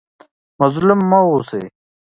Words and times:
مظلوم 0.59 0.99
مه 1.09 1.19
اوسئ. 1.29 1.63